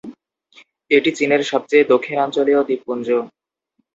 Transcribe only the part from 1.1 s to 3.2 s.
চীনের সবচেয়ে দক্ষিণাঞ্চলীয় দ্বীপপুঞ্জ।